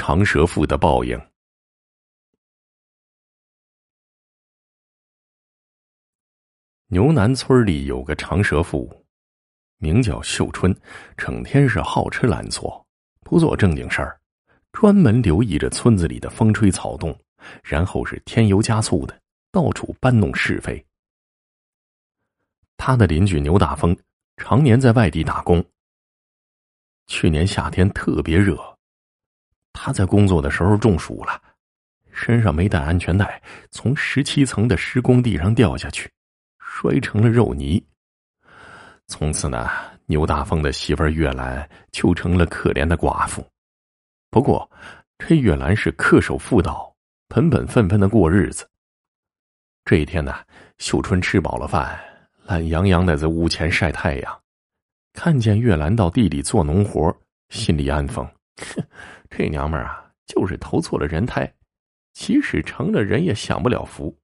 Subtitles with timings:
[0.00, 1.20] 长舌妇的报应。
[6.86, 8.90] 牛南村里有个长舌妇，
[9.76, 10.74] 名叫秀春，
[11.18, 12.82] 整天是好吃懒做，
[13.20, 14.18] 不做正经事儿，
[14.72, 17.14] 专门留意着村子里的风吹草动，
[17.62, 19.20] 然后是添油加醋的
[19.52, 20.82] 到处搬弄是非。
[22.78, 23.94] 他的邻居牛大风
[24.38, 25.62] 常年在外地打工。
[27.06, 28.69] 去年夏天特别热，
[29.72, 31.40] 他在工作的时候中暑了，
[32.12, 36.10] 身上没带安全带，从十七层的施工地上掉下去。
[36.82, 37.84] 摔成了肉泥。
[39.06, 39.68] 从此呢，
[40.06, 43.46] 牛大峰的媳妇月兰就成了可怜的寡妇。
[44.30, 44.70] 不过，
[45.18, 46.90] 这月兰是恪守妇道，
[47.28, 48.66] 本本分分的过日子。
[49.84, 50.36] 这一天呢，
[50.78, 52.00] 秀春吃饱了饭，
[52.44, 54.40] 懒洋洋的在屋前晒太阳，
[55.12, 57.14] 看见月兰到地里做农活，
[57.50, 58.26] 心里安分：
[58.60, 58.84] 哼
[59.30, 61.52] 这娘们儿啊，就是投错了人胎，
[62.12, 64.16] 即使成了人，也享不了福。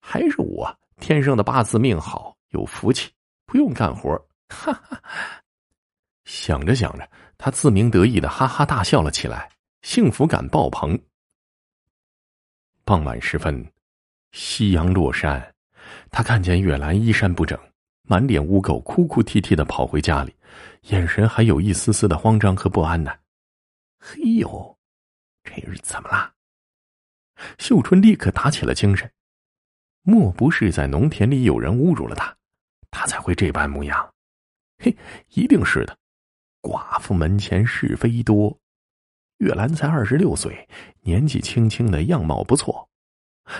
[0.00, 0.76] 还是我。
[1.00, 3.10] 天生的八字命好，有福气，
[3.46, 4.10] 不用干活。
[4.48, 5.00] 哈哈，
[6.24, 9.50] 想着想着，他自鸣得意的哈哈大笑了起来，
[9.82, 10.96] 幸福感爆棚。
[12.84, 13.66] 傍晚时分，
[14.30, 15.54] 夕阳落山，
[16.10, 17.58] 他看见月兰衣衫不整，
[18.02, 20.32] 满脸污垢，哭哭啼啼的跑回家里，
[20.82, 23.12] 眼神还有一丝丝的慌张和不安呢。
[24.06, 24.78] 嘿呦，
[25.42, 26.34] 这是怎么了？
[27.58, 29.10] 秀春立刻打起了精神。
[30.02, 32.36] 莫不是在农田里有人侮辱了他，
[32.90, 34.14] 他才会这般模样？
[34.76, 34.94] 嘿，
[35.30, 35.96] 一定是的。
[36.60, 38.54] 寡妇门前是非多，
[39.38, 40.68] 月兰才二十六岁，
[41.00, 42.86] 年纪轻轻的样貌不错。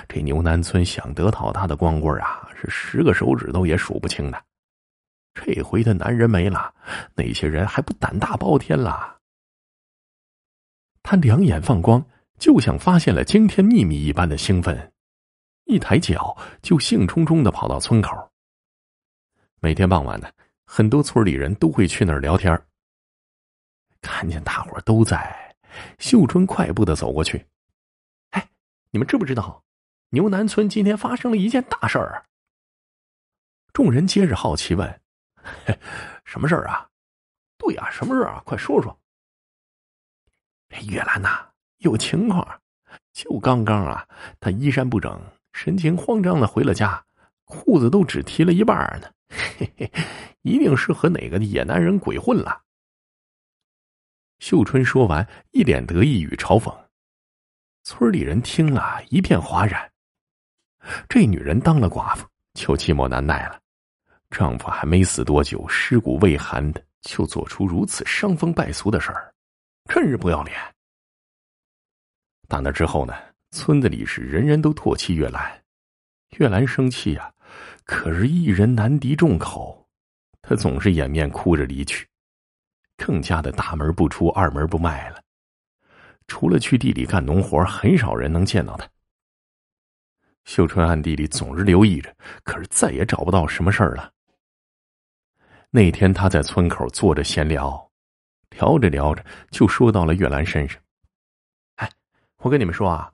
[0.06, 4.45] 这牛南村想得到他的光棍啊，是十个手指头也数不清的。
[5.33, 6.75] 这回的男人没了，
[7.14, 9.12] 那些人还不胆大包天了？
[11.05, 12.02] 他两眼放光，
[12.38, 14.92] 就像发现了惊天秘密一般的兴奋。
[15.66, 18.11] 一抬脚就兴冲冲的跑到村口。
[19.61, 20.29] 每天傍晚呢，
[20.64, 22.58] 很多村里人都会去那儿聊天。
[24.01, 25.55] 看见大伙都在，
[25.98, 27.46] 秀春快步的走过去。
[28.30, 28.48] 哎，
[28.90, 29.62] 你们知不知道，
[30.08, 32.24] 牛南村今天发生了一件大事儿？
[33.74, 35.00] 众人接着好奇问
[36.24, 36.89] ：“什么事儿啊
[37.58, 38.42] ？”“对呀，什么事儿啊？
[38.46, 38.98] 快说说。”
[40.83, 41.46] 月兰呐，
[41.79, 42.46] 有情况。
[43.12, 44.07] 就刚刚啊，
[44.40, 45.20] 她衣衫不整。
[45.52, 47.02] 神情慌张的回了家，
[47.45, 49.08] 裤子都只提了一半呢。
[49.29, 49.92] 嘿嘿，
[50.42, 52.61] 一定是和哪个野男人鬼混了。
[54.40, 56.74] 秀春说完，一脸得意与嘲讽。
[57.85, 59.91] 村里人听了一片哗然。
[61.08, 63.61] 这女人当了寡妇，就寂寞难耐了。
[64.30, 69.33] 丈夫还没死多久，尸骨未寒的，就做出如此伤风败俗的事儿，
[69.84, 70.56] 真是不要脸。
[72.48, 73.14] 打那之后呢？
[73.50, 75.62] 村子里是人人都唾弃月兰，
[76.39, 77.33] 月兰生气啊，
[77.84, 79.86] 可是一人难敌众口，
[80.42, 82.05] 她总是掩面哭着离去，
[82.96, 85.23] 更加的大门不出二门不迈了。
[86.27, 88.89] 除了去地里干农活，很少人能见到她。
[90.44, 92.12] 秀春暗地里总是留意着，
[92.42, 94.12] 可是再也找不到什么事儿了。
[95.70, 97.92] 那天他在村口坐着闲聊，
[98.59, 100.81] 聊着聊着就说到了月兰身上。
[101.77, 101.91] 哎，
[102.39, 103.11] 我跟你们说啊。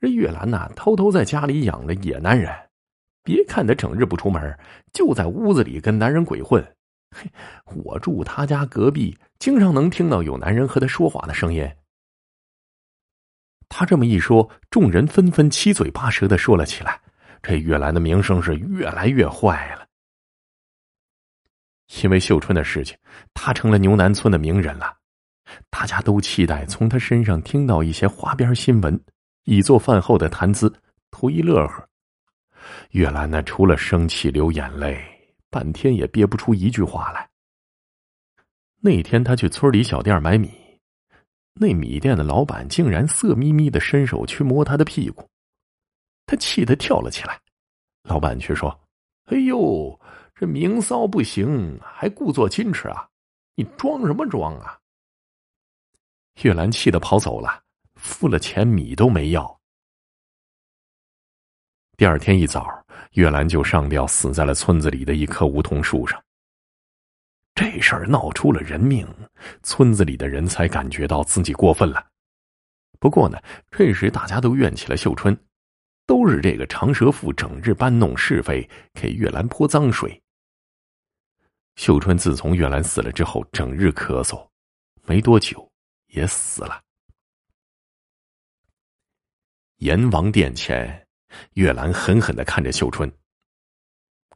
[0.00, 2.50] 这月兰呐，偷偷在家里养了野男人。
[3.22, 4.58] 别看他整日不出门，
[4.94, 6.64] 就在屋子里跟男人鬼混。
[7.14, 7.30] 嘿，
[7.84, 11.70] 我住他家隔壁，经常能听到有男人和他说话的声音。
[13.68, 16.98] 他这么一说，众人纷纷七嘴八舌的说了起来。
[17.42, 19.86] 这月兰的名声是越来越坏了。
[22.02, 22.96] 因为秀春的事情，
[23.34, 24.96] 他成了牛南村的名人了。
[25.68, 29.00] 大家都期待从他身上听到一些花边新闻。
[29.44, 30.72] 以做饭后的谈资，
[31.10, 31.88] 图一乐呵。
[32.90, 35.02] 月兰呢，除了生气流眼泪，
[35.48, 37.28] 半天也憋不出一句话来。
[38.80, 40.52] 那天他去村里小店买米，
[41.54, 45.28] 那米店的老板竟然色眯眯的伸手去摸他的屁股，
[46.26, 47.40] 他气得跳了起来。
[48.04, 48.78] 老板却说
[49.26, 49.98] ：“哎呦，
[50.40, 53.06] 这明骚不行，还故作矜持啊？
[53.56, 54.78] 你装什么装啊？”
[56.40, 57.62] 月兰气得跑走了。
[57.96, 59.60] 付了钱，米都没要。
[61.98, 62.66] 第二天一早，
[63.12, 66.18] 月兰就上吊死在了村子里的一棵梧桐树上。
[67.54, 69.06] 这事儿闹出了人命，
[69.62, 72.02] 村子里的人才感觉到自己过分了。
[72.98, 73.38] 不过呢，
[73.70, 75.38] 这时大家都怨起了秀春，
[76.06, 80.18] 都是这个长舌妇整日搬弄是非，给月兰泼脏水。
[81.80, 84.46] 秀春自从月兰死了之后，整日咳嗽，
[85.06, 85.66] 没多久
[86.08, 86.82] 也死了。
[89.76, 91.08] 阎王殿前，
[91.54, 93.10] 月兰狠狠的看着秀春，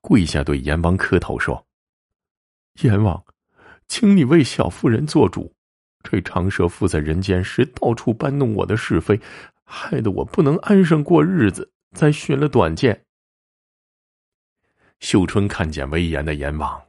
[0.00, 1.62] 跪下对阎王磕头说
[2.80, 3.22] ：“阎王，
[3.88, 5.54] 请你为小妇人做主。
[6.02, 9.20] 这长舌妇在人间时到处搬弄我的是非，
[9.64, 13.04] 害得我不能安生过日子，才寻了短见。”
[15.00, 16.82] 秀春看见威严的阎王，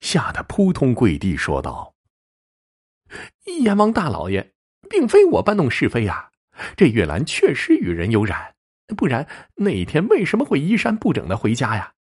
[0.00, 1.94] 吓得扑通跪地说道
[3.62, 4.52] ：“阎王大老爷，
[4.88, 6.30] 并非我搬弄是非呀。”
[6.76, 8.56] 这月兰确实与人有染，
[8.96, 11.94] 不然那一天为什么会衣衫不整的回家呀？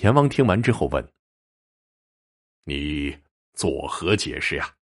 [0.00, 1.12] 阎王听完之后问
[2.66, 3.18] ：“你
[3.54, 4.74] 作何解释呀？”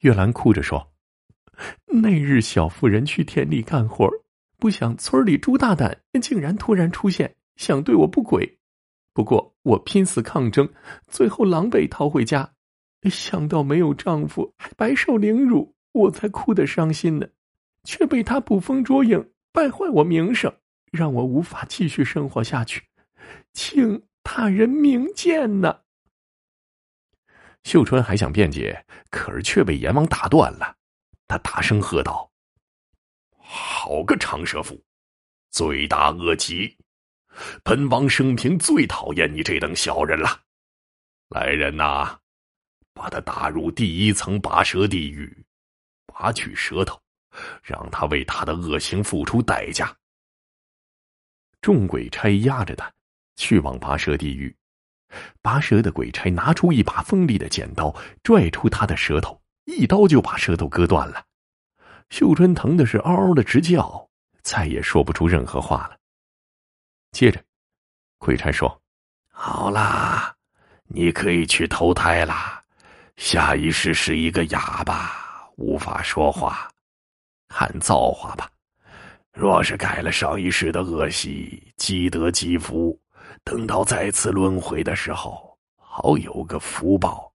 [0.00, 0.92] 月兰哭着说
[2.02, 4.06] ：“那日小妇人去田里干活，
[4.58, 8.59] 不想村里朱大胆竟然突然出现，想对我不轨。
[9.12, 10.72] 不过我拼死抗争，
[11.08, 12.52] 最后狼狈逃回家，
[13.10, 17.26] 想到没有丈夫，还白受凌辱。”我才哭得伤心呢，
[17.82, 20.54] 却被他捕风捉影，败坏我名声，
[20.92, 22.84] 让我无法继续生活下去，
[23.52, 25.80] 请大人明鉴呐。
[27.64, 30.76] 秀春还想辩解，可是却被阎王打断了。
[31.26, 32.30] 他大声喝道
[33.36, 34.80] ：“好个长舌妇，
[35.50, 36.76] 罪大恶极！
[37.62, 40.40] 本王生平最讨厌你这等小人了。
[41.28, 42.18] 来人呐，
[42.92, 45.44] 把他打入第一层拔舌地狱。”
[46.12, 47.00] 拔去舌头，
[47.62, 49.96] 让他为他的恶行付出代价。
[51.62, 52.92] 众鬼差压着他
[53.36, 54.54] 去往拔舌地狱。
[55.40, 61.24] 拔舌的鬼差拿出一把锋利的剪刀，拽出他的舌头，一刀就把舌头割断了。
[62.10, 64.08] 秀春疼的是嗷嗷的直叫，
[64.42, 65.99] 再也说不出任何话了。
[67.12, 67.42] 接着，
[68.18, 68.80] 鬼差说
[69.30, 70.34] ：“好啦，
[70.86, 72.62] 你可以去投胎啦，
[73.16, 75.18] 下一世是一个哑巴。”
[75.60, 76.72] 无法说话，
[77.50, 78.50] 喊造化吧。
[79.30, 82.98] 若是改了上一世的恶习，积德积福，
[83.44, 87.30] 等到再次轮回的时候，好有个福报。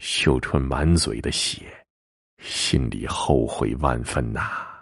[0.00, 1.86] 秀春满嘴的血，
[2.38, 4.73] 心里后悔万分呐。